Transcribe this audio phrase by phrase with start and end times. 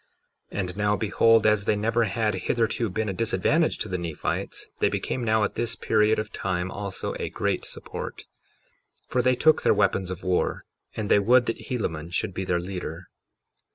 [0.51, 4.71] 53:19 And now behold, as they never had hitherto been a disadvantage to the Nephites,
[4.79, 8.23] they became now at this period of time also a great support;
[9.07, 10.63] for they took their weapons of war,
[10.95, 13.09] and they would that Helaman should be their leader.